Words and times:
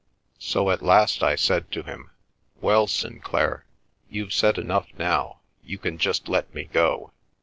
So 0.39 0.71
at 0.71 0.81
last 0.81 1.21
I 1.21 1.35
said 1.35 1.71
to 1.73 1.83
him, 1.83 2.09
'Well, 2.59 2.87
Sinclair, 2.87 3.65
you've 4.09 4.33
said 4.33 4.57
enough 4.57 4.87
now. 4.97 5.41
You 5.63 5.77
can 5.77 5.99
just 5.99 6.27
let 6.27 6.51
me 6.55 6.63
go. 6.63 7.11